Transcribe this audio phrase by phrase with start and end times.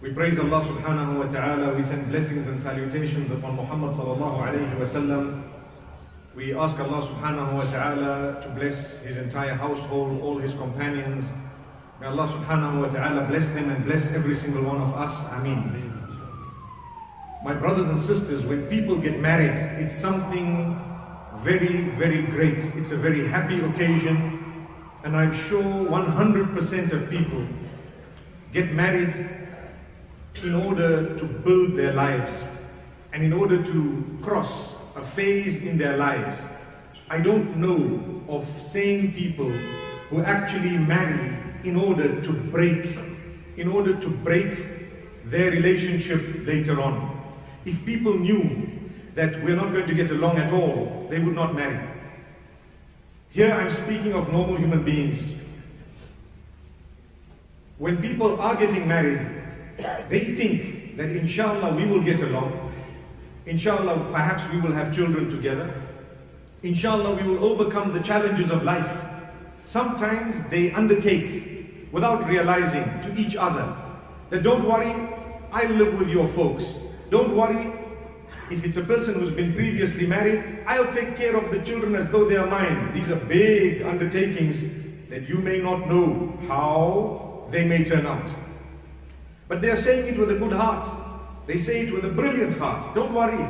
[0.00, 1.74] We praise Allah subhanahu wa ta'ala.
[1.74, 5.42] We send blessings and salutations upon Muhammad sallallahu alayhi wa sallam.
[6.36, 11.24] We ask Allah subhanahu wa ta'ala to bless his entire household, all his companions.
[12.00, 15.18] May Allah subhanahu wa ta'ala bless them and bless every single one of us.
[15.34, 15.66] Ameen.
[17.42, 20.78] My brothers and sisters, when people get married, it's something
[21.42, 22.62] very, very great.
[22.78, 24.62] It's a very happy occasion.
[25.02, 27.44] And I'm sure 100% of people
[28.52, 29.37] get married
[30.42, 32.44] in order to build their lives
[33.12, 36.40] and in order to cross a phase in their lives.
[37.10, 39.50] I don't know of sane people
[40.10, 42.98] who actually marry in order to break,
[43.56, 44.58] in order to break
[45.24, 47.20] their relationship later on.
[47.64, 48.68] If people knew
[49.14, 51.80] that we're not going to get along at all, they would not marry.
[53.30, 55.34] Here I'm speaking of normal human beings.
[57.78, 59.37] When people are getting married,
[60.08, 62.72] they think that inshallah we will get along.
[63.46, 65.72] Inshallah, perhaps we will have children together.
[66.62, 68.90] Inshallah, we will overcome the challenges of life.
[69.64, 73.74] Sometimes they undertake without realizing to each other
[74.30, 74.94] that don't worry,
[75.52, 76.74] I'll live with your folks.
[77.10, 77.72] Don't worry,
[78.50, 82.10] if it's a person who's been previously married, I'll take care of the children as
[82.10, 82.92] though they are mine.
[82.92, 84.62] These are big undertakings
[85.10, 88.28] that you may not know how they may turn out.
[89.48, 90.88] But they are saying it with a good heart.
[91.46, 92.94] They say it with a brilliant heart.
[92.94, 93.46] Don't worry.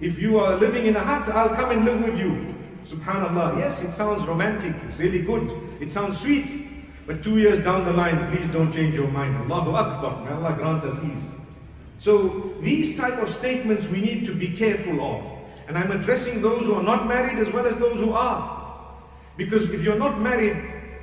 [0.00, 2.54] If you are living in a hut, I'll come and live with you.
[2.86, 3.58] Subhanallah.
[3.58, 4.74] Yes, it sounds romantic.
[4.86, 5.50] It's really good.
[5.80, 6.68] It sounds sweet.
[7.06, 9.36] But two years down the line, please don't change your mind.
[9.50, 10.24] Allahu Akbar.
[10.24, 11.24] May Allah grant us ease.
[11.98, 15.24] So these type of statements we need to be careful of.
[15.66, 18.94] And I'm addressing those who are not married as well as those who are.
[19.38, 20.56] Because if you're not married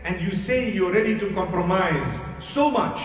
[0.03, 2.07] and you say you're ready to compromise
[2.39, 3.01] so much,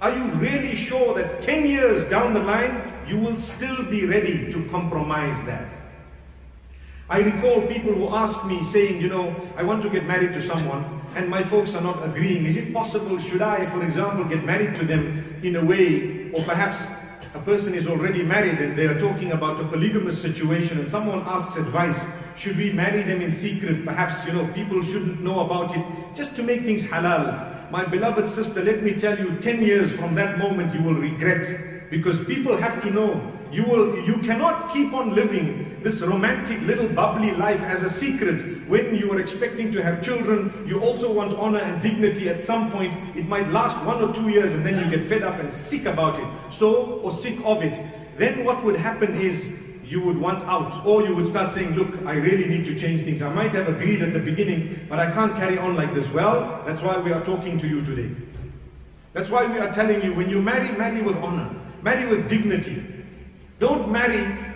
[0.00, 4.52] are you really sure that 10 years down the line, you will still be ready
[4.52, 5.72] to compromise that?
[7.08, 10.42] I recall people who ask me saying, you know, I want to get married to
[10.42, 12.44] someone and my folks are not agreeing.
[12.44, 16.42] Is it possible, should I, for example, get married to them in a way, or
[16.42, 16.84] perhaps
[17.34, 21.22] a person is already married and they are talking about a polygamous situation and someone
[21.26, 21.98] asks advice,
[22.36, 23.84] should we marry them in secret?
[23.84, 27.55] Perhaps, you know, people shouldn't know about it, just to make things halal.
[27.70, 31.90] My beloved sister, let me tell you, 10 years from that moment you will regret
[31.90, 36.88] because people have to know you will you cannot keep on living this romantic little
[36.88, 38.68] bubbly life as a secret.
[38.68, 42.28] When you are expecting to have children you also want honor and dignity.
[42.28, 45.22] At some point it might last one or two years and then you get fed
[45.22, 47.84] up and sick about it so or sick of it.
[48.16, 49.52] Then what would happen is
[49.86, 53.02] you would want out or you would start saying look i really need to change
[53.02, 56.10] things i might have agreed at the beginning but i can't carry on like this
[56.12, 58.10] well that's why we are talking to you today
[59.12, 61.48] that's why we are telling you when you marry marry with honor
[61.82, 62.82] marry with dignity
[63.58, 64.46] don't marry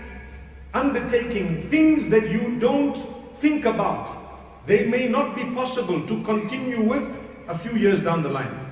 [0.75, 2.97] undertaking things that you don't
[3.39, 4.67] think about.
[4.67, 7.09] They may not be possible to continue with
[7.49, 8.70] a few years down the line.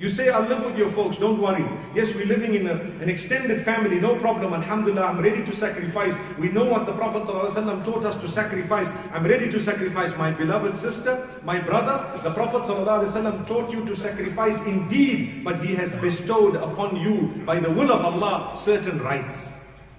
[0.00, 1.62] You say, I'll live with your folks, don't worry.
[1.94, 4.54] Yes, we're living in a, an extended family, no problem.
[4.54, 6.14] Alhamdulillah, I'm ready to sacrifice.
[6.38, 8.88] We know what the Prophet ﷺ taught us to sacrifice.
[9.12, 12.18] I'm ready to sacrifice my beloved sister, my brother.
[12.22, 17.60] The Prophet ﷺ taught you to sacrifice indeed, but he has bestowed upon you, by
[17.60, 19.50] the will of Allah, certain rights.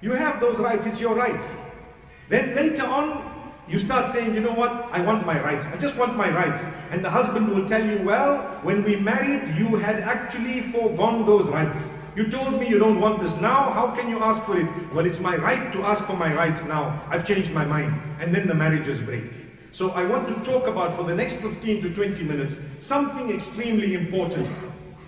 [0.02, 1.46] You have those rights, it's your right.
[2.28, 3.31] Then later on,
[3.72, 5.66] you start saying, you know what, I want my rights.
[5.68, 6.62] I just want my rights.
[6.90, 11.48] And the husband will tell you, well, when we married, you had actually foregone those
[11.48, 11.82] rights.
[12.14, 14.68] You told me you don't want this now, how can you ask for it?
[14.94, 17.02] Well, it's my right to ask for my rights now.
[17.08, 17.94] I've changed my mind.
[18.20, 19.24] And then the marriages break.
[19.72, 23.94] So I want to talk about for the next 15 to 20 minutes something extremely
[23.94, 24.50] important.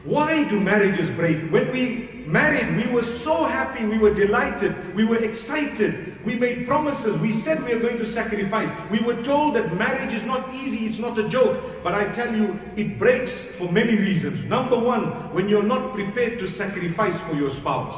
[0.04, 1.50] Why do marriages break?
[1.50, 6.68] When we married, we were so happy, we were delighted, we were excited, we made
[6.68, 7.18] promises.
[7.20, 8.70] We said we are going to sacrifice.
[8.90, 11.84] We were told that marriage is not easy, it's not a joke.
[11.84, 14.44] But I tell you, it breaks for many reasons.
[14.46, 17.96] Number one, when you're not prepared to sacrifice for your spouse.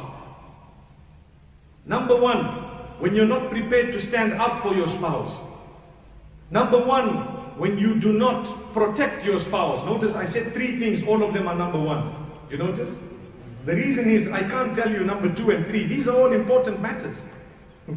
[1.84, 2.44] Number one,
[2.98, 5.32] when you're not prepared to stand up for your spouse.
[6.50, 9.84] Number one, when you do not protect your spouse.
[9.84, 12.14] Notice I said three things, all of them are number one.
[12.50, 12.94] You notice?
[13.64, 15.84] The reason is I can't tell you number two and three.
[15.86, 17.16] These are all important matters.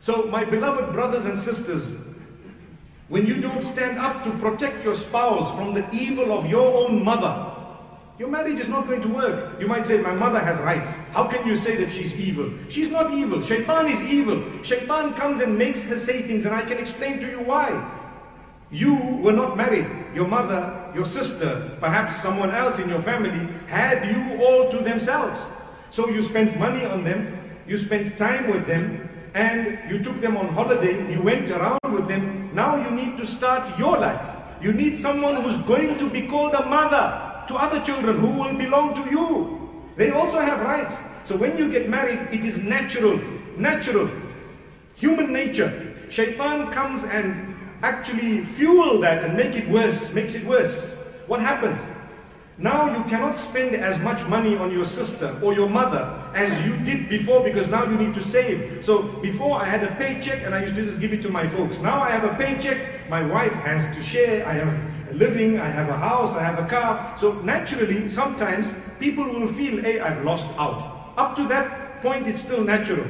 [0.00, 1.96] So, my beloved brothers and sisters,
[3.08, 7.02] when you don't stand up to protect your spouse from the evil of your own
[7.02, 7.52] mother,
[8.16, 9.60] your marriage is not going to work.
[9.60, 10.92] You might say, My mother has rights.
[11.12, 12.50] How can you say that she's evil?
[12.68, 13.42] She's not evil.
[13.42, 14.42] Shaitan is evil.
[14.62, 17.70] Shaitan comes and makes her say things, and I can explain to you why.
[18.70, 19.86] You were not married.
[20.14, 25.40] Your mother, your sister, perhaps someone else in your family had you all to themselves.
[25.90, 30.36] So you spent money on them, you spent time with them, and you took them
[30.36, 32.50] on holiday, you went around with them.
[32.54, 34.24] Now you need to start your life.
[34.60, 38.54] You need someone who's going to be called a mother to other children who will
[38.54, 39.82] belong to you.
[39.96, 40.96] They also have rights.
[41.26, 43.20] So when you get married, it is natural,
[43.56, 44.10] natural,
[44.96, 45.94] human nature.
[46.10, 47.47] Shaitan comes and
[47.82, 50.94] actually fuel that and make it worse, makes it worse.
[51.26, 51.80] What happens?
[52.60, 56.76] Now you cannot spend as much money on your sister or your mother as you
[56.78, 58.84] did before because now you need to save.
[58.84, 61.48] So before I had a paycheck and I used to just give it to my
[61.48, 61.78] folks.
[61.78, 65.68] Now I have a paycheck, my wife has to share, I have a living, I
[65.68, 67.14] have a house, I have a car.
[67.16, 71.12] So naturally, sometimes people will feel, hey, I've lost out.
[71.16, 73.06] Up to that point, it's still natural.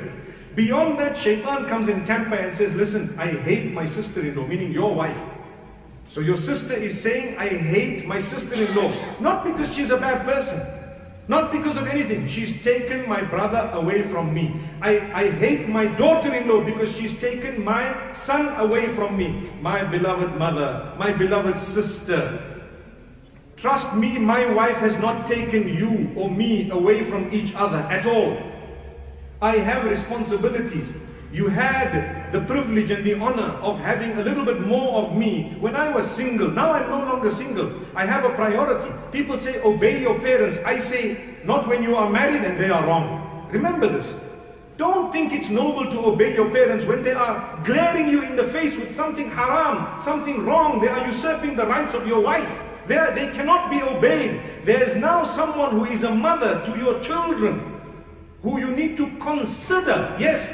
[0.58, 4.92] Beyond that, shaitan comes in tamper and says, listen, I hate my sister-in-law, meaning your
[4.92, 5.20] wife.
[6.08, 9.20] So your sister is saying, I hate my sister-in-law.
[9.20, 10.60] Not because she's a bad person.
[11.28, 12.26] Not because of anything.
[12.26, 14.60] She's taken my brother away from me.
[14.82, 19.52] I, I hate my daughter-in-law because she's taken my son away from me.
[19.60, 22.66] My beloved mother, my beloved sister.
[23.54, 28.06] Trust me, my wife has not taken you or me away from each other at
[28.06, 28.36] all.
[29.40, 30.88] I have responsibilities.
[31.30, 35.54] You had the privilege and the honor of having a little bit more of me
[35.60, 36.50] when I was single.
[36.50, 37.70] Now I'm no longer single.
[37.94, 38.90] I have a priority.
[39.12, 40.58] People say, obey your parents.
[40.64, 43.46] I say, not when you are married and they are wrong.
[43.52, 44.18] Remember this.
[44.76, 48.44] Don't think it's noble to obey your parents when they are glaring you in the
[48.44, 50.80] face with something haram, something wrong.
[50.80, 52.50] They are usurping the rights of your wife.
[52.86, 54.40] They, are, they cannot be obeyed.
[54.64, 57.67] There is now someone who is a mother to your children
[58.42, 60.16] who you need to consider.
[60.18, 60.52] Yes,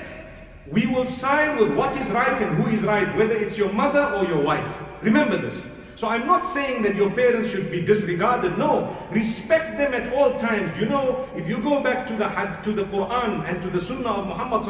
[0.70, 4.04] we will side with what is right and who is right, whether it's your mother
[4.14, 4.66] or your wife.
[5.02, 5.66] Remember this.
[5.96, 8.58] So I'm not saying that your parents should be disregarded.
[8.58, 10.76] No, respect them at all times.
[10.80, 12.26] You know, if you go back to the
[12.64, 14.64] to the Quran and to the Sunnah of Muhammad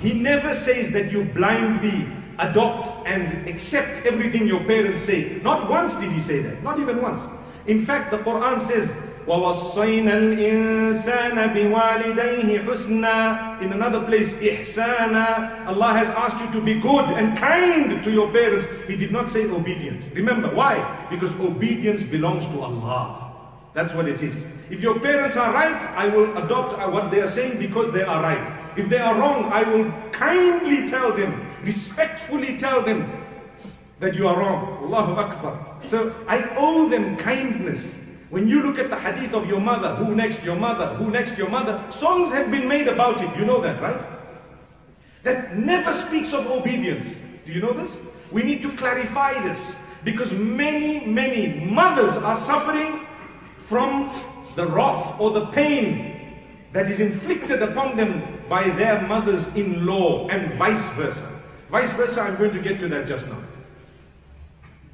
[0.00, 2.06] he never says that you blindly
[2.38, 5.40] adopt and accept everything your parents say.
[5.42, 6.62] Not once did he say that.
[6.62, 7.22] Not even once.
[7.66, 8.94] In fact, the Quran says
[9.27, 17.05] ووصينا الإنسان بوالديه حسنا In another place, إحسانا Allah has asked you to be good
[17.17, 18.65] and kind to your parents.
[18.87, 20.05] He did not say obedient.
[20.15, 21.05] Remember, why?
[21.09, 23.29] Because obedience belongs to Allah.
[23.73, 24.45] That's what it is.
[24.69, 28.21] If your parents are right, I will adopt what they are saying because they are
[28.21, 28.51] right.
[28.77, 33.11] If they are wrong, I will kindly tell them, respectfully tell them
[33.99, 34.83] that you are wrong.
[34.83, 35.77] Allahu Akbar.
[35.87, 37.95] So I owe them kindness.
[38.30, 41.36] When you look at the hadith of your mother, who next your mother, who next
[41.38, 43.36] your mother, songs have been made about it.
[43.38, 44.02] You know that, right?
[45.22, 47.14] That never speaks of obedience.
[47.46, 47.96] Do you know this?
[48.32, 53.06] We need to clarify this because many, many mothers are suffering
[53.58, 54.10] from
[54.56, 56.14] the wrath or the pain
[56.72, 61.30] that is inflicted upon them by their mothers in law and vice versa.
[61.70, 63.38] Vice versa, I'm going to get to that just now.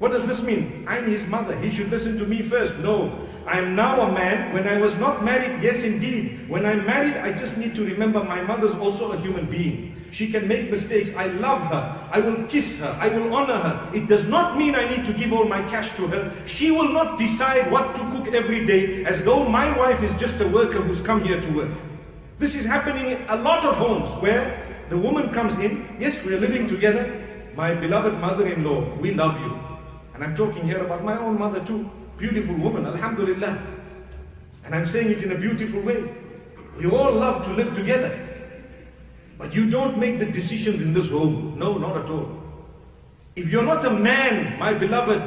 [0.01, 0.83] What does this mean?
[0.87, 1.55] I'm his mother.
[1.59, 2.75] He should listen to me first.
[2.79, 3.27] No.
[3.45, 4.51] I am now a man.
[4.51, 6.49] When I was not married, yes, indeed.
[6.49, 9.95] When I'm married, I just need to remember my mother's also a human being.
[10.09, 11.13] She can make mistakes.
[11.15, 12.09] I love her.
[12.11, 12.97] I will kiss her.
[12.99, 13.91] I will honor her.
[13.93, 16.33] It does not mean I need to give all my cash to her.
[16.47, 20.41] She will not decide what to cook every day as though my wife is just
[20.41, 21.71] a worker who's come here to work.
[22.39, 25.95] This is happening in a lot of homes where the woman comes in.
[25.99, 27.05] Yes, we are living together.
[27.53, 29.70] My beloved mother-in-law, we love you.
[30.21, 33.57] And I'm talking here about my own mother too beautiful woman, Alhamdulillah.
[34.63, 36.13] And I'm saying it in a beautiful way.
[36.77, 38.29] We all love to live together.
[39.39, 41.57] But you don't make the decisions in this home.
[41.57, 42.39] No, not at all.
[43.35, 45.23] If you're not a man, my beloved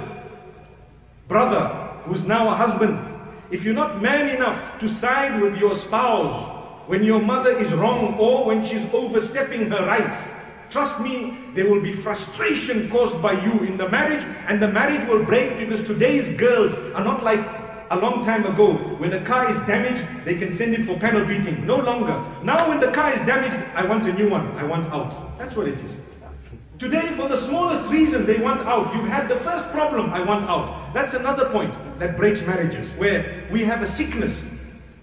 [1.27, 1.67] brother,
[2.05, 2.97] who's now a husband,
[3.51, 6.53] if you're not man enough to side with your spouse
[6.87, 10.19] when your mother is wrong or when she's overstepping her rights,
[10.75, 15.07] Trust me, there will be frustration caused by you in the marriage, and the marriage
[15.09, 17.39] will break because today's girls are not like
[17.93, 18.75] a long time ago.
[18.99, 21.65] When a car is damaged, they can send it for panel beating.
[21.65, 22.21] No longer.
[22.43, 24.49] Now, when the car is damaged, I want a new one.
[24.59, 25.39] I want out.
[25.39, 26.01] That's what it is.
[26.81, 28.93] Today, for the smallest reason, they want out.
[28.97, 30.93] You've had the first problem, I want out.
[30.93, 34.45] That's another point that breaks marriages, where we have a sickness.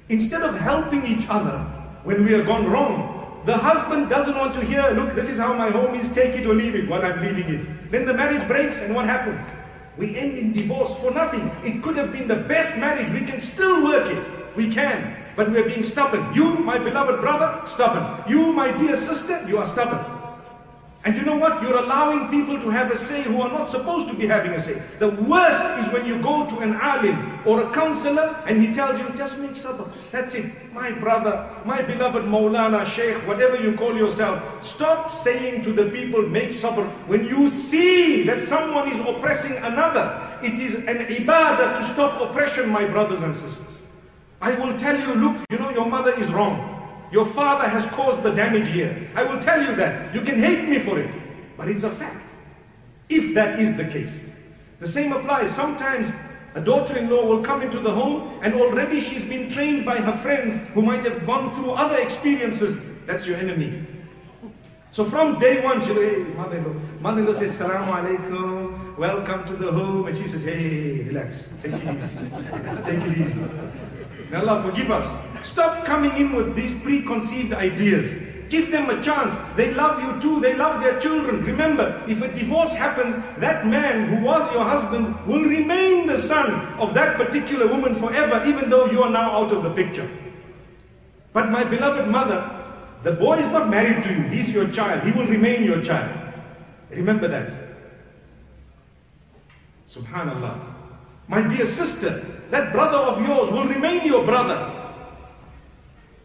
[0.09, 1.59] Instead of helping each other
[2.03, 5.53] when we are gone wrong, the husband doesn't want to hear, look, this is how
[5.53, 7.91] my home is, take it or leave it while I'm leaving it.
[7.91, 9.41] Then the marriage breaks and what happens?
[9.97, 11.51] We end in divorce for nothing.
[11.63, 13.11] It could have been the best marriage.
[13.11, 14.25] We can still work it.
[14.55, 15.17] We can.
[15.35, 16.33] But we are being stubborn.
[16.33, 18.29] You, my beloved brother, stubborn.
[18.29, 20.20] You, my dear sister, you are stubborn.
[21.03, 21.63] And you know what?
[21.63, 24.59] You're allowing people to have a say who are not supposed to be having a
[24.59, 24.83] say.
[24.99, 28.99] The worst is when you go to an alim or a counselor and he tells
[28.99, 29.91] you, just make sabr.
[30.11, 30.51] That's it.
[30.73, 36.21] My brother, my beloved Maulana, Sheikh, whatever you call yourself, stop saying to the people,
[36.21, 36.87] make sabr.
[37.07, 42.69] When you see that someone is oppressing another, it is an ibadah to stop oppression,
[42.69, 43.57] my brothers and sisters.
[44.39, 46.70] I will tell you, look, you know, your mother is wrong.
[47.11, 49.09] Your father has caused the damage here.
[49.15, 50.15] I will tell you that.
[50.15, 51.13] You can hate me for it,
[51.57, 52.31] but it's a fact.
[53.09, 54.21] If that is the case.
[54.79, 55.53] The same applies.
[55.53, 56.11] Sometimes
[56.55, 60.55] a daughter-in-law will come into the home and already she's been trained by her friends
[60.73, 62.77] who might have gone through other experiences.
[63.05, 63.85] That's your enemy.
[64.91, 66.73] So from day one, she hey, mother-in-law.
[66.99, 70.07] Mother-in-law says, Salaam alaikum, welcome to the home.
[70.07, 72.17] And she says, hey, relax, take it easy.
[72.83, 73.39] take it easy.
[74.33, 75.07] Allah forgive us.
[75.43, 78.09] Stop coming in with these preconceived ideas.
[78.49, 79.33] Give them a chance.
[79.55, 80.41] They love you too.
[80.41, 81.43] They love their children.
[81.45, 86.51] Remember, if a divorce happens, that man who was your husband will remain the son
[86.77, 90.09] of that particular woman forever, even though you are now out of the picture.
[91.31, 92.61] But my beloved mother,
[93.03, 94.23] the boy is not married to you.
[94.23, 95.03] He's your child.
[95.03, 96.11] He will remain your child.
[96.89, 97.53] Remember that.
[99.89, 100.80] Subhanallah.
[101.31, 104.69] My dear sister, that brother of yours will remain your brother.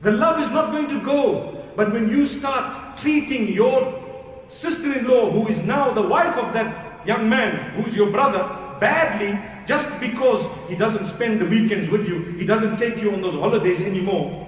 [0.02, 1.62] The love is not going to go.
[1.76, 4.02] But when you start treating your
[4.48, 8.42] sister-in-law, who is now the wife of that young man, who's your brother,
[8.80, 13.22] badly, just because he doesn't spend the weekends with you, he doesn't take you on
[13.22, 14.42] those holidays anymore.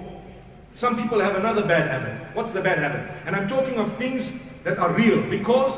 [0.75, 2.35] Some people have another bad habit.
[2.35, 3.09] What's the bad habit?
[3.25, 4.29] And I'm talking of things
[4.65, 5.71] that are real because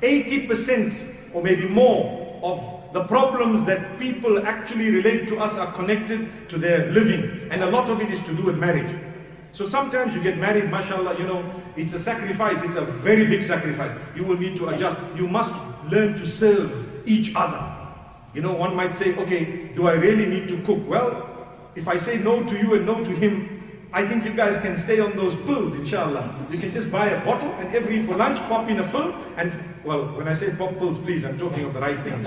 [0.00, 6.48] 80% or maybe more of the problems that people actually relate to us are connected
[6.50, 7.48] to their living.
[7.50, 8.94] And a lot of it is to do with marriage.
[9.52, 13.42] So sometimes you get married, mashallah, you know, it's a sacrifice, it's a very big
[13.42, 13.96] sacrifice.
[14.14, 14.98] You will need to adjust.
[15.16, 15.54] You must
[15.90, 17.60] learn to serve each other.
[18.34, 20.86] You know, one might say, okay, do I really need to cook?
[20.86, 21.28] Well,
[21.74, 23.51] if I say no to you and no to him,
[23.94, 26.46] I think you guys can stay on those pills, inshallah.
[26.50, 29.14] You can just buy a bottle and every for lunch pop in a pill.
[29.36, 29.52] And
[29.84, 32.24] well, when I say pop pills, please, I'm talking of the right thing.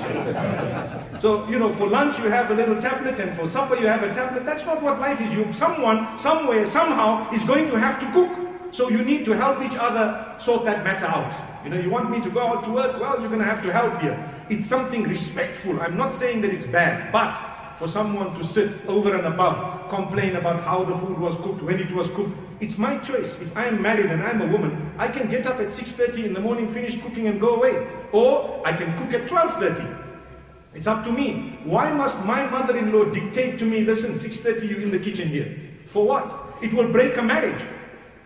[1.19, 4.03] So, you know, for lunch you have a little tablet and for supper you have
[4.03, 4.45] a tablet.
[4.45, 5.33] That's not what life is.
[5.33, 8.45] You, someone, somewhere, somehow is going to have to cook.
[8.71, 11.33] So you need to help each other sort that matter out.
[11.63, 12.99] You know, you want me to go out to work?
[12.99, 14.19] Well, you're going to have to help here.
[14.49, 15.81] It's something respectful.
[15.81, 20.35] I'm not saying that it's bad, but for someone to sit over and above, complain
[20.35, 22.35] about how the food was cooked, when it was cooked.
[22.59, 23.39] It's my choice.
[23.41, 26.33] If I am married and I'm a woman, I can get up at 6.30 in
[26.33, 27.87] the morning, finish cooking and go away.
[28.11, 30.03] Or I can cook at 12.30.
[30.73, 31.59] It's up to me.
[31.63, 35.57] Why must my mother-in-law dictate to me, listen, 6.30 you in the kitchen here?
[35.85, 36.57] For what?
[36.61, 37.63] It will break a marriage.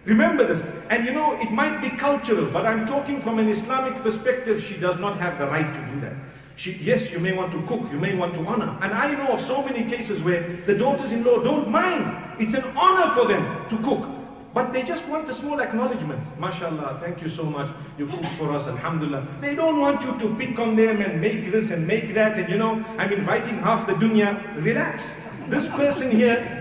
[0.05, 0.63] Remember this.
[0.89, 4.77] And you know, it might be cultural, but I'm talking from an Islamic perspective, she
[4.77, 6.13] does not have the right to do that.
[6.59, 8.77] She, yes, you may want to cook, you may want to honor.
[8.81, 12.35] And I know of so many cases where the daughters-in-law don't mind.
[12.37, 14.05] It's an honor for them to cook.
[14.53, 16.21] But they just want a small acknowledgement.
[16.37, 17.69] MashaAllah, thank you so much.
[17.97, 19.25] You cooked for us, Alhamdulillah.
[19.39, 22.37] They don't want you to pick on them and make this and make that.
[22.37, 24.35] And you know, I'm inviting half the dunya.
[24.61, 25.15] Relax.
[25.47, 26.58] This person here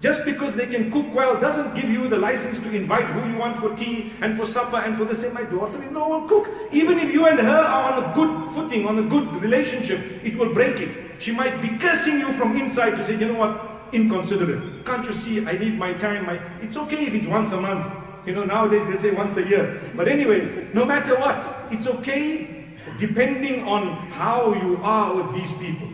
[0.00, 3.36] just because they can cook well doesn't give you the license to invite who you
[3.36, 5.34] want for tea and for supper and for the same.
[5.34, 6.48] My daughter-in-law will cook.
[6.70, 10.36] Even if you and her are on a good footing, on a good relationship, it
[10.36, 11.20] will break it.
[11.20, 13.60] She might be cursing you from inside to say, you know what,
[13.92, 14.86] inconsiderate.
[14.86, 16.26] Can't you see I need my time?
[16.26, 16.38] My...
[16.62, 17.92] It's okay if it's once a month.
[18.24, 19.80] You know, nowadays they say once a year.
[19.96, 22.54] But anyway, no matter what, it's okay
[22.98, 25.88] depending on how you are with these people.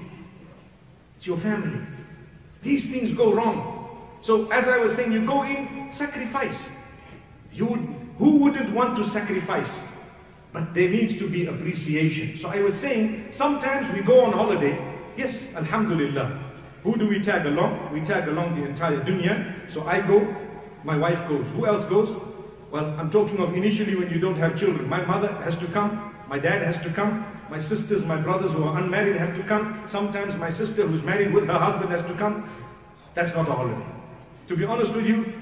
[1.16, 1.80] It's your family.
[2.62, 3.83] These things go wrong.
[4.24, 6.70] So as I was saying, you go in, sacrifice.
[7.52, 7.80] You would,
[8.16, 9.86] who wouldn't want to sacrifice?
[10.50, 12.38] But there needs to be appreciation.
[12.38, 14.80] So I was saying, sometimes we go on holiday.
[15.14, 16.40] Yes, Alhamdulillah.
[16.84, 17.92] Who do we tag along?
[17.92, 19.70] We tag along the entire dunya.
[19.70, 20.34] So I go,
[20.84, 21.46] my wife goes.
[21.50, 22.08] Who else goes?
[22.70, 24.88] Well, I'm talking of initially when you don't have children.
[24.88, 26.14] My mother has to come.
[26.30, 27.26] My dad has to come.
[27.50, 29.82] My sisters, my brothers who are unmarried have to come.
[29.86, 32.48] Sometimes my sister who's married with her husband has to come.
[33.12, 33.94] That's not a holiday.
[34.48, 35.32] To be honest with you,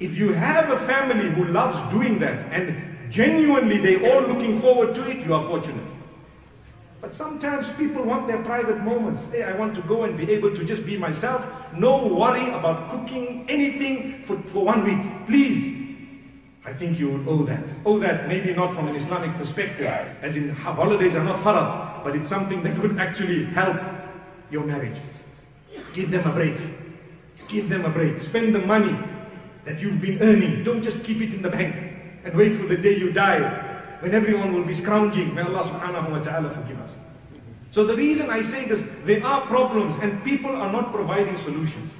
[0.00, 4.94] if you have a family who loves doing that and genuinely they all looking forward
[4.94, 5.90] to it, you are fortunate.
[7.00, 9.30] But sometimes people want their private moments.
[9.30, 11.46] Hey, I want to go and be able to just be myself.
[11.76, 15.26] No worry about cooking anything for, for one week.
[15.26, 15.82] Please.
[16.64, 17.64] I think you would owe that.
[17.84, 19.86] Owe that maybe not from an Islamic perspective,
[20.22, 23.76] as in holidays are not farad, but it's something that would actually help
[24.50, 24.96] your marriage.
[25.92, 26.56] Give them a break.
[27.48, 28.20] Give them a break.
[28.20, 28.96] Spend the money
[29.64, 30.64] that you've been earning.
[30.64, 31.94] Don't just keep it in the bank.
[32.24, 33.40] and wait for the day you die
[34.00, 35.34] when everyone will be scrounging.
[35.34, 36.94] May Allah subhanahu wa ta'ala forgive us.
[37.70, 41.92] So the reason I say this, there are problems and people are not providing solutions.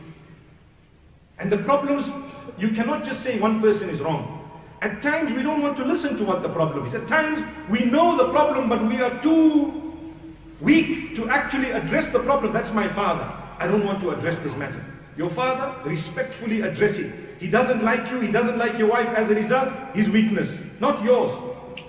[1.38, 2.10] And the problems,
[2.58, 4.40] you cannot just say one person is wrong.
[4.80, 6.94] At times we don't want to listen to what the problem is.
[6.94, 9.92] At times we know the problem but we are too
[10.60, 12.52] weak to actually address the problem.
[12.52, 13.28] That's my father.
[13.58, 14.84] I don't want to address this matter.
[15.16, 17.12] Your father, respectfully address it.
[17.38, 19.09] He doesn't like you, he doesn't like your wife.
[19.09, 21.33] As a result, his weakness, not yours.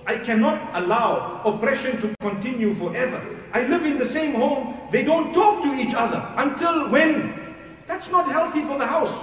[0.06, 3.20] I cannot allow oppression to continue forever.
[3.54, 4.78] I live in the same home.
[4.92, 6.22] They don't talk to each other.
[6.38, 7.56] Until when?
[7.88, 9.14] That's not healthy for the house.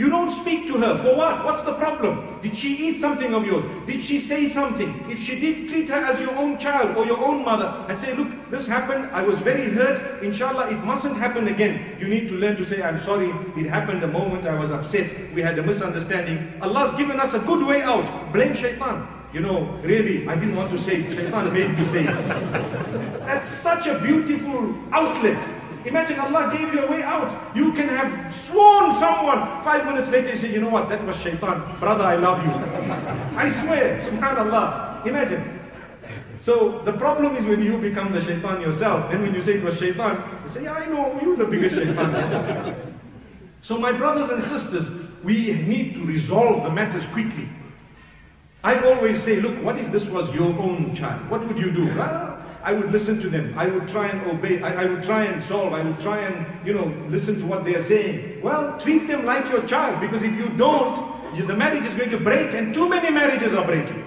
[0.00, 0.96] You don't speak to her.
[0.96, 1.44] For what?
[1.44, 2.38] What's the problem?
[2.40, 3.66] Did she eat something of yours?
[3.86, 4.94] Did she say something?
[5.10, 8.14] If she did, treat her as your own child or your own mother and say,
[8.14, 9.10] look, this happened.
[9.12, 10.22] I was very hurt.
[10.22, 11.98] Inshallah, it mustn't happen again.
[12.00, 13.28] You need to learn to say, I'm sorry.
[13.58, 15.34] It happened the moment I was upset.
[15.34, 16.50] We had a misunderstanding.
[16.62, 18.32] Allah's given us a good way out.
[18.32, 19.06] Blame shaitan.
[19.34, 21.12] You know, really, I didn't want to say it.
[21.12, 22.14] Shaitan made me say it.
[23.26, 25.59] That's such a beautiful outlet.
[25.84, 27.56] Imagine Allah gave you a way out.
[27.56, 29.62] You can have sworn someone.
[29.62, 31.78] Five minutes later, you say, you know what, that was shaitan.
[31.78, 32.52] Brother, I love you.
[33.36, 35.06] I swear, subhanAllah.
[35.06, 35.60] Imagine.
[36.40, 39.10] So the problem is when you become the shaitan yourself.
[39.10, 41.76] Then when you say it was shaitan, you say, yeah, I know, you're the biggest
[41.76, 42.94] shaitan.
[43.62, 44.90] so my brothers and sisters,
[45.22, 47.48] we need to resolve the matters quickly.
[48.62, 51.28] I always say, look, what if this was your own child?
[51.30, 51.86] What would you do?
[51.94, 52.29] Well,
[52.62, 53.58] I would listen to them.
[53.58, 54.62] I would try and obey.
[54.62, 55.72] I, I, would try and solve.
[55.72, 58.42] I would try and, you know, listen to what they are saying.
[58.42, 62.10] Well, treat them like your child because if you don't, you, the marriage is going
[62.10, 64.06] to break and too many marriages are breaking.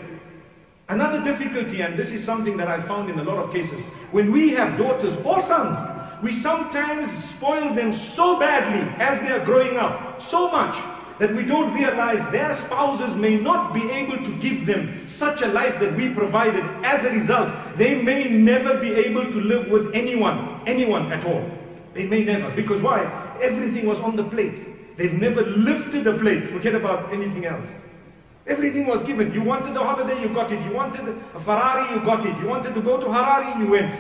[0.89, 3.79] Another difficulty, and this is something that I found in a lot of cases,
[4.11, 5.77] when we have daughters or sons,
[6.21, 10.75] we sometimes spoil them so badly as they are growing up, so much
[11.19, 14.31] that we don't realize their spouses may not be able to
[14.63, 16.63] give them such a life that we provided.
[16.83, 21.49] As a result, they may never be able to live with anyone, anyone at all.
[21.93, 22.49] They may never.
[22.55, 23.03] Because why?
[23.41, 24.97] Everything was on the plate.
[24.97, 26.47] They've never lifted a plate.
[26.47, 27.67] Forget about anything else.
[28.45, 29.33] Everything was given.
[29.33, 30.61] You wanted a holiday, you got it.
[30.65, 32.37] You wanted a Ferrari, you got it.
[32.39, 33.93] You wanted to go to Harare, you went.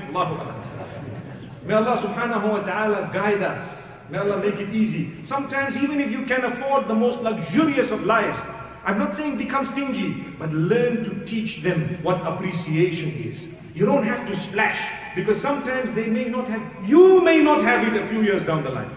[1.65, 3.87] May Allah subhanahu wa ta'ala guide us.
[4.09, 5.23] May Allah make it easy.
[5.23, 8.37] Sometimes even if you can afford the most luxurious of lives,
[8.85, 13.47] I'm not saying become stingy, but learn to teach them what appreciation is.
[13.73, 14.79] You don't have to splash
[15.15, 18.63] because sometimes they may not have, you may not have it a few years down
[18.63, 18.91] the line.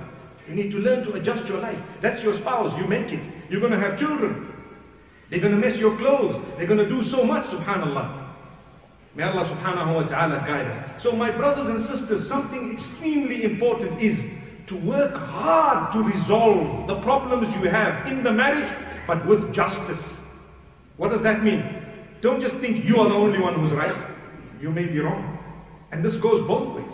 [0.48, 1.80] You need to learn to adjust your life.
[2.00, 3.20] That's your spouse, you make it.
[3.48, 4.52] You're going to have children.
[5.30, 6.40] They're going to mess your clothes.
[6.56, 8.24] They're going to do so much, subhanAllah.
[9.16, 11.02] May Allah subhanahu wa ta'ala guide us.
[11.02, 14.24] So my brothers and sisters, something extremely important is
[14.66, 18.70] to work hard to resolve the problems you have in the marriage,
[19.06, 20.16] but with justice.
[20.96, 21.82] What does that mean?
[22.20, 23.96] Don't just think you are the only one who's right.
[24.60, 25.38] You may be wrong.
[25.92, 26.92] And this goes both ways.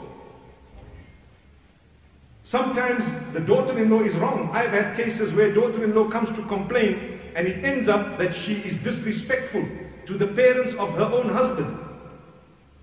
[2.44, 4.50] Sometimes the daughter-in-law is wrong.
[4.52, 8.76] I've had cases where daughter-in-law comes to complain and it ends up that she is
[8.78, 9.64] disrespectful
[10.06, 11.78] to the parents of her own husband.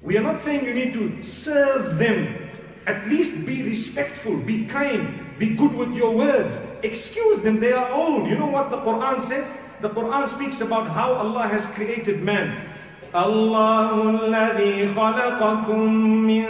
[0.02, 2.50] We are not saying you need to serve them
[2.88, 6.61] at least be respectful, be kind, be good with your words.
[6.83, 8.29] Excuse them, they are old.
[8.29, 9.53] You know what the Quran says?
[9.81, 12.71] The Quran speaks about how Allah has created man.
[13.15, 15.89] الله الذي خلقكم
[16.27, 16.47] من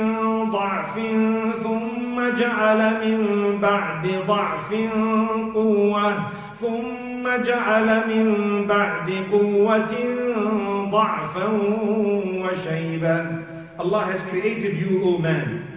[0.51, 0.95] ضعف
[1.63, 3.21] ثم جعل من
[3.61, 4.75] بعد ضعف
[5.55, 6.13] قوة
[6.61, 8.27] ثم جعل من
[8.67, 9.95] بعد قوة
[10.91, 11.47] ضعفا
[12.45, 13.27] وشيبة
[13.77, 15.68] Allah has created you, O man,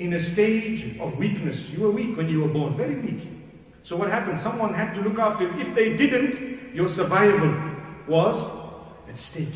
[0.00, 1.70] in a stage of weakness.
[1.70, 3.28] You were weak when you were born, very weak.
[3.82, 4.40] So what happened?
[4.40, 5.60] Someone had to look after you.
[5.60, 7.54] If they didn't, your survival
[8.08, 8.42] was
[9.08, 9.54] at stake.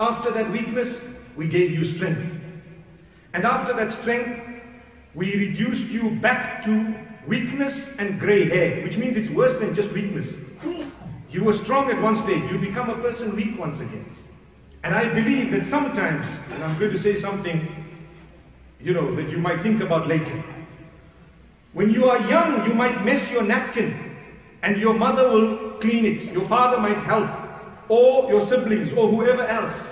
[0.00, 1.04] After that weakness,
[1.36, 2.28] we gave you strength.
[3.32, 4.44] And after that strength,
[5.14, 6.94] we reduced you back to
[7.28, 10.34] weakness and grey hair, which means it's worse than just weakness.
[11.30, 14.04] You were strong at one stage, you become a person weak once again.
[14.82, 17.81] And I believe that sometimes, and I'm going to say something
[18.82, 20.42] you know, that you might think about later.
[21.72, 24.12] When you are young, you might mess your napkin
[24.62, 26.32] and your mother will clean it.
[26.32, 27.28] Your father might help,
[27.88, 29.88] or your siblings, or whoever else.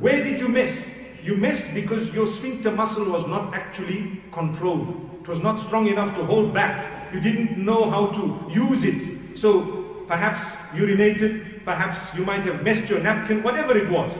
[0.00, 0.88] Where did you mess?
[1.22, 5.18] You missed because your sphincter muscle was not actually controlled.
[5.20, 7.12] It was not strong enough to hold back.
[7.12, 9.36] You didn't know how to use it.
[9.36, 14.12] So perhaps urinated, perhaps you might have messed your napkin, whatever it was.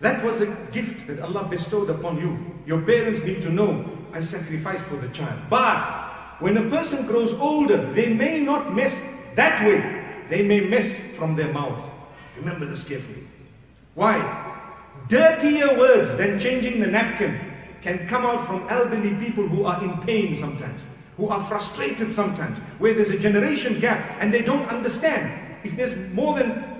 [0.00, 2.55] That was a gift that Allah bestowed upon you.
[2.66, 5.40] Your parents need to know, I sacrificed for the child.
[5.48, 5.88] But
[6.40, 9.00] when a person grows older, they may not mess
[9.36, 10.02] that way.
[10.28, 11.82] they may mess from their mouth.
[12.36, 13.26] Remember this carefully.
[13.94, 14.18] Why?
[15.08, 17.38] Dirtier words than changing the napkin
[17.80, 20.82] can come out from elderly people who are in pain sometimes,
[21.16, 25.30] who are frustrated sometimes, where there's a generation gap and they don't understand.
[25.62, 26.75] If there's more than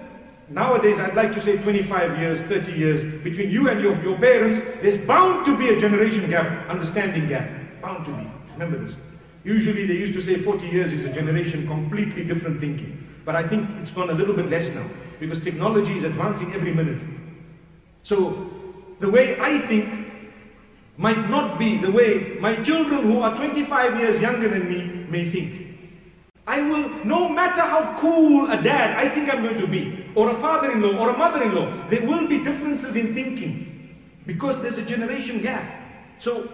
[0.49, 4.59] Nowadays, I'd like to say 25 years, 30 years between you and your, your parents,
[4.81, 7.51] there's bound to be a generation gap, understanding gap.
[7.83, 8.31] Bound to be.
[8.53, 8.97] Remember this.
[9.43, 13.05] Usually, they used to say 40 years is a generation completely different thinking.
[13.25, 14.87] But I think it's gone a little bit less now
[15.19, 17.03] because technology is advancing every minute.
[18.05, 18.51] So,
[19.01, 20.07] the way I think
[20.97, 25.29] might not be the way my children who are 25 years younger than me may
[25.29, 25.66] think.
[26.47, 30.31] I will, no matter how cool a dad I think I'm going to be, or
[30.31, 33.97] a father in law, or a mother in law, there will be differences in thinking
[34.27, 35.83] because there's a generation gap.
[36.19, 36.49] So,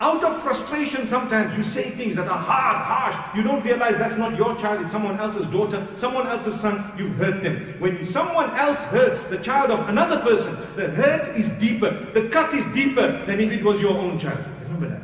[0.00, 3.36] out of frustration, sometimes you say things that are hard, harsh.
[3.36, 6.90] You don't realize that's not your child, it's someone else's daughter, someone else's son.
[6.96, 7.74] You've hurt them.
[7.80, 12.54] When someone else hurts the child of another person, the hurt is deeper, the cut
[12.54, 14.42] is deeper than if it was your own child.
[14.62, 15.02] Remember that.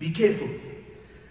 [0.00, 0.48] Be careful.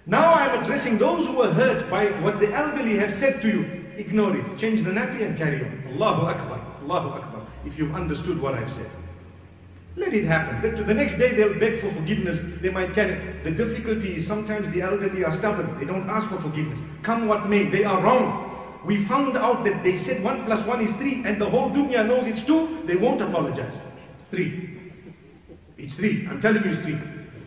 [0.07, 3.85] Now I'm addressing those who were hurt by what the elderly have said to you.
[3.97, 4.57] Ignore it.
[4.57, 5.83] Change the nappy and carry on.
[5.93, 6.61] Allahu Akbar.
[6.83, 7.47] Allahu Akbar.
[7.65, 8.89] If you've understood what I've said.
[9.95, 10.85] Let it happen.
[10.85, 12.39] The next day they'll beg for forgiveness.
[12.61, 13.41] They might carry.
[13.43, 15.79] The difficulty is sometimes the elderly are stubborn.
[15.79, 16.79] They don't ask for forgiveness.
[17.01, 18.51] Come what may, they are wrong.
[18.85, 22.05] We found out that they said one plus one is three and the whole dunya
[22.05, 22.83] knows it's two.
[22.85, 23.73] They won't apologize.
[24.19, 24.69] It's three.
[25.77, 26.27] It's three.
[26.29, 26.99] I'm telling you it's three.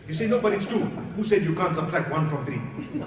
[0.09, 0.79] You say, no, but it's two.
[1.15, 2.59] Who said you can't subtract one from three?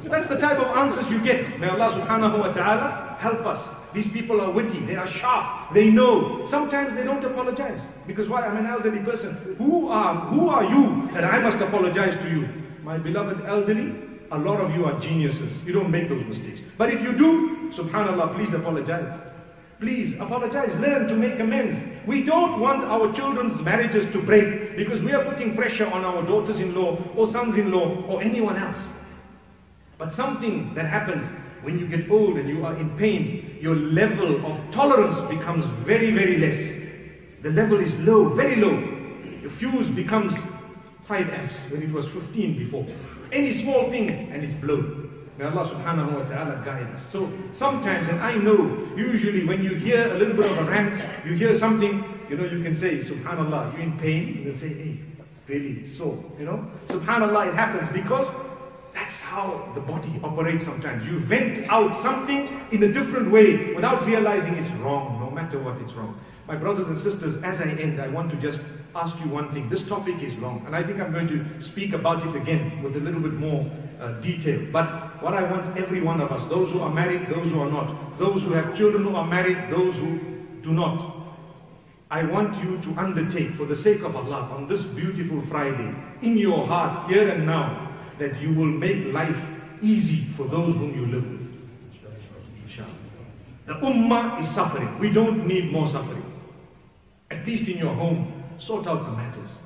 [0.08, 1.58] That's the type of answers you get.
[1.58, 3.68] May Allah subhanahu wa ta'ala help us.
[3.92, 6.46] These people are witty, they are sharp, they know.
[6.46, 7.80] Sometimes they don't apologize.
[8.06, 8.46] Because why?
[8.46, 9.34] I'm an elderly person.
[9.58, 12.48] Who are, who are you that I must apologize to you?
[12.84, 13.96] My beloved elderly,
[14.30, 15.50] a lot of you are geniuses.
[15.66, 16.60] You don't make those mistakes.
[16.78, 19.20] But if you do, subhanAllah, please apologize.
[19.82, 21.76] Please apologize, learn to make amends.
[22.06, 26.22] We don't want our children's marriages to break because we are putting pressure on our
[26.22, 28.88] daughters in law or sons in law or anyone else.
[29.98, 31.26] But something that happens
[31.62, 36.12] when you get old and you are in pain, your level of tolerance becomes very,
[36.12, 36.60] very less.
[37.42, 38.78] The level is low, very low.
[39.40, 40.32] Your fuse becomes
[41.02, 42.86] 5 amps when it was 15 before.
[43.32, 45.11] Any small thing and it's blown.
[45.38, 47.04] May Allah subhanahu wa ta'ala guide us.
[47.10, 50.94] So sometimes, and I know, usually when you hear a little bit of a rant,
[51.24, 54.68] you hear something, you know, you can say, subhanallah, you're in pain, you can say,
[54.68, 54.98] hey,
[55.48, 56.70] really, so, you know.
[56.88, 58.28] Subhanallah, it happens because
[58.92, 61.06] that's how the body operates sometimes.
[61.06, 65.80] You vent out something in a different way without realizing it's wrong, no matter what
[65.80, 66.18] it's wrong.
[66.46, 68.60] My brothers and sisters, as I end, I want to just
[68.94, 69.70] ask you one thing.
[69.70, 72.96] This topic is long, and I think I'm going to speak about it again with
[72.96, 74.60] a little bit more uh, detail.
[74.70, 77.70] But what I want every one of us, those who are married, those who are
[77.70, 80.18] not, those who have children who are married, those who
[80.62, 81.16] do not,
[82.10, 86.36] I want you to undertake, for the sake of Allah, on this beautiful Friday, in
[86.36, 89.46] your heart, here and now, that you will make life
[89.80, 91.42] easy for those whom you live with.
[93.64, 94.98] The ummah is suffering.
[94.98, 96.32] We don't need more suffering
[97.32, 99.58] at least in your home, sort out the matters.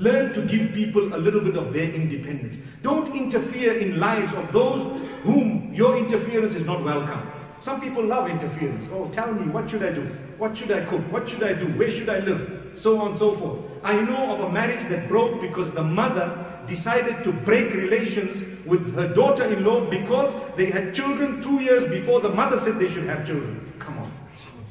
[0.00, 2.56] Learn to give people a little bit of their independence.
[2.80, 4.80] Don't interfere in lives of those
[5.24, 7.30] whom your interference is not welcome.
[7.60, 8.86] Some people love interference.
[8.90, 10.04] Oh, tell me, what should I do?
[10.38, 11.02] What should I cook?
[11.12, 11.66] What should I do?
[11.66, 12.72] Where should I live?
[12.76, 13.60] So on and so forth.
[13.82, 18.94] I know of a marriage that broke because the mother decided to break relations with
[18.94, 23.26] her daughter-in-law because they had children two years before the mother said they should have
[23.26, 23.70] children.
[23.78, 24.10] Come on,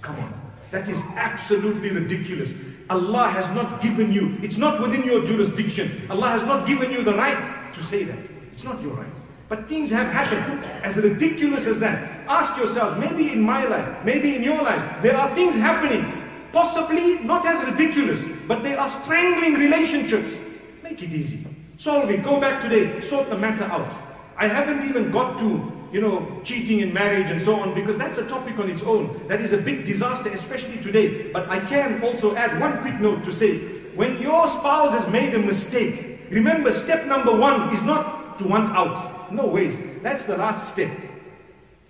[0.01, 0.33] come on.
[0.71, 2.51] That is absolutely ridiculous.
[2.89, 6.07] Allah has not given you, it's not within your jurisdiction.
[6.09, 8.17] Allah has not given you the right to say that.
[8.51, 9.13] It's not your right.
[9.47, 12.27] But things have happened as ridiculous as that.
[12.27, 16.03] Ask yourself, maybe in my life, maybe in your life, there are things happening,
[16.51, 20.37] possibly not as ridiculous, but they are strangling relationships.
[20.83, 21.45] Make it easy.
[21.77, 22.23] Solve it.
[22.23, 23.01] Go back today.
[23.01, 23.91] Sort the matter out.
[24.37, 28.17] I haven't even got to you know, cheating in marriage and so on, because that's
[28.17, 29.27] a topic on its own.
[29.27, 31.31] That is a big disaster, especially today.
[31.31, 33.57] But I can also add one quick note to say,
[33.95, 38.69] when your spouse has made a mistake, remember step number one is not to want
[38.69, 39.31] out.
[39.31, 39.77] No ways.
[40.01, 40.91] That's the last step.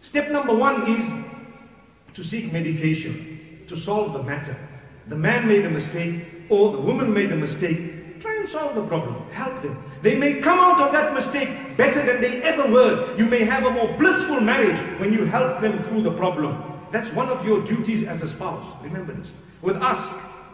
[0.02, 1.06] Step number one is
[2.14, 4.58] to seek medication, to solve the matter.
[5.08, 8.84] The man made a mistake, or the woman made a mistake, Try and solve the
[8.84, 9.30] problem.
[9.32, 9.82] Help them.
[10.02, 13.16] They may come out of that mistake better than they ever were.
[13.18, 16.64] You may have a more blissful marriage when you help them through the problem.
[16.92, 18.66] That's one of your duties as a spouse.
[18.82, 19.34] Remember this.
[19.62, 20.00] With us,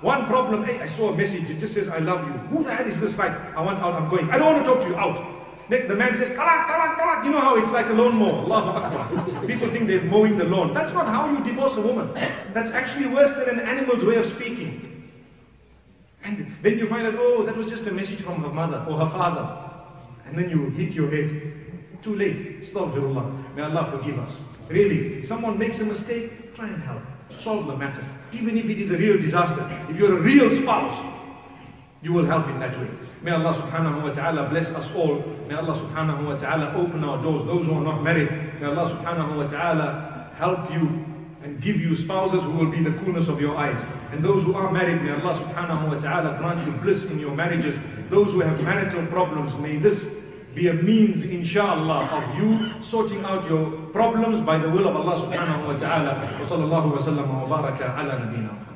[0.01, 2.33] one problem, hey, I saw a message, it just says, I love you.
[2.49, 3.33] Who the hell is this guy?
[3.55, 4.29] I want out, I'm going.
[4.31, 5.33] I don't want to talk to you, out.
[5.69, 7.25] The man says, talak, talak, talak.
[7.25, 8.45] You know how it's like a lawnmower.
[8.45, 9.47] Allahu.
[9.47, 10.73] People think they're mowing the lawn.
[10.73, 12.13] That's not how you divorce a woman.
[12.53, 14.94] That's actually worse than an animal's way of speaking.
[16.25, 18.97] And then you find out, oh, that was just a message from her mother or
[18.97, 19.45] her father.
[20.25, 21.53] And then you hit your head.
[22.01, 22.61] Too late.
[22.61, 23.55] Astaghfirullah.
[23.55, 24.43] May Allah forgive us.
[24.67, 27.01] Really, someone makes a mistake, try and help.
[27.37, 28.03] Solve the matter.
[28.31, 29.69] Even if it is a real disaster.
[29.89, 30.99] If you're a real spouse,
[32.01, 32.89] you will help in that way.
[33.21, 35.23] May Allah subhanahu wa ta'ala bless us all.
[35.47, 37.43] May Allah subhanahu wa ta'ala open our doors.
[37.45, 41.04] Those who are not married, may Allah subhanahu wa ta'ala help you
[41.45, 43.79] and give you spouses who will be the coolness of your eyes.
[44.11, 47.35] And those who are married, may Allah subhanahu wa ta'ala grant you bliss in your
[47.35, 47.75] marriages.
[48.09, 50.09] Those who have marital problems, may this
[50.55, 55.21] be a means, inshallah, of you sorting out your problems by the will of Allah
[55.21, 56.33] subhanahu wa ta'ala.
[56.41, 58.74] Wa sallallahu wa sallam wa baraka ala nabina